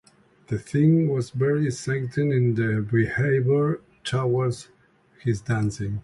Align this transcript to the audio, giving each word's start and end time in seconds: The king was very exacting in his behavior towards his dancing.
The 0.47 0.57
king 0.57 1.09
was 1.09 1.29
very 1.29 1.65
exacting 1.67 2.31
in 2.31 2.55
his 2.55 2.85
behavior 2.85 3.81
towards 4.03 4.69
his 5.23 5.41
dancing. 5.41 5.99